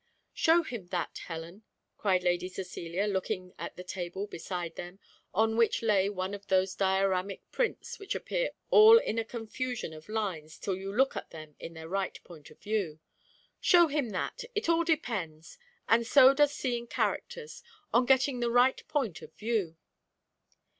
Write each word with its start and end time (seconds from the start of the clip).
"Show 0.33 0.63
him 0.63 0.87
that, 0.87 1.21
Helen," 1.27 1.61
cried 1.95 2.23
Lady 2.23 2.49
Cecilia, 2.49 3.05
looking 3.05 3.53
at 3.59 3.79
a 3.79 3.83
table 3.83 4.25
beside 4.25 4.75
them, 4.75 4.99
on 5.31 5.55
which 5.57 5.83
lay 5.83 6.09
one 6.09 6.33
of 6.33 6.47
those 6.47 6.73
dioramic 6.75 7.41
prints 7.51 7.99
which 7.99 8.15
appear 8.15 8.49
all 8.71 8.97
a 8.99 9.23
confusion 9.23 9.93
of 9.93 10.09
lines 10.09 10.57
till 10.57 10.75
you 10.75 10.91
look 10.91 11.15
at 11.15 11.29
them 11.29 11.55
in 11.59 11.75
their 11.75 11.87
right 11.87 12.19
point 12.23 12.49
of 12.49 12.59
view. 12.59 12.99
"Show 13.59 13.89
him 13.89 14.09
that 14.09 14.43
it 14.55 14.67
all 14.67 14.83
depends, 14.83 15.59
and 15.87 16.03
so 16.07 16.33
does 16.33 16.51
seeing 16.51 16.87
characters, 16.87 17.61
on 17.93 18.07
getting 18.07 18.39
the 18.39 18.49
right 18.49 18.83
point 18.87 19.21
of 19.21 19.31
view." 19.35 19.77